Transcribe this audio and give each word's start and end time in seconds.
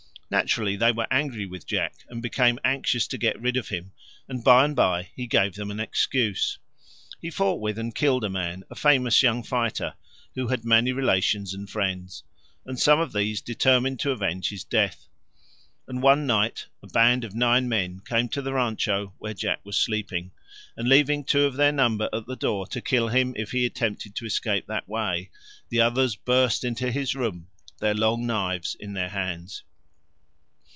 Naturally, 0.33 0.77
they 0.77 0.93
were 0.93 1.07
angry 1.11 1.45
with 1.45 1.65
Jack 1.67 2.05
and 2.07 2.21
became 2.21 2.57
anxious 2.63 3.05
to 3.09 3.17
get 3.17 3.41
rid 3.41 3.57
of 3.57 3.67
him, 3.67 3.91
and 4.29 4.41
by 4.45 4.63
and 4.63 4.73
by 4.73 5.09
he 5.13 5.27
gave 5.27 5.55
them 5.55 5.69
an 5.69 5.81
excuse. 5.81 6.57
He 7.21 7.29
fought 7.29 7.59
with 7.59 7.77
and 7.77 7.93
killed 7.93 8.23
a 8.23 8.29
man, 8.29 8.63
a 8.69 8.75
famous 8.75 9.21
young 9.21 9.43
fighter, 9.43 9.95
who 10.35 10.47
had 10.47 10.63
many 10.63 10.93
relations 10.93 11.53
and 11.53 11.69
friends, 11.69 12.23
and 12.65 12.79
some 12.79 12.97
of 12.97 13.11
these 13.11 13.41
determined 13.41 13.99
to 13.99 14.11
avenge 14.11 14.47
his 14.47 14.63
death. 14.63 15.09
And 15.85 16.01
one 16.01 16.25
night 16.25 16.67
a 16.81 16.87
band 16.87 17.25
of 17.25 17.35
nine 17.35 17.67
men 17.67 17.99
came 17.99 18.29
to 18.29 18.41
the 18.41 18.53
rancho 18.53 19.13
where 19.17 19.33
Jack 19.33 19.59
was 19.65 19.75
sleeping, 19.75 20.31
and 20.77 20.87
leaving 20.87 21.25
two 21.25 21.43
of 21.43 21.55
their 21.57 21.73
number 21.73 22.07
at 22.13 22.25
the 22.25 22.37
door 22.37 22.67
to 22.67 22.79
kill 22.79 23.09
him 23.09 23.33
if 23.35 23.51
he 23.51 23.65
attempted 23.65 24.15
to 24.15 24.25
escape 24.25 24.65
that 24.67 24.87
way, 24.87 25.29
the 25.67 25.81
others 25.81 26.15
burst 26.15 26.63
into 26.63 26.89
his 26.89 27.15
room, 27.17 27.49
their 27.79 27.93
long 27.93 28.25
knives 28.25 28.77
in 28.79 28.93
their 28.93 29.09
hands. 29.09 29.63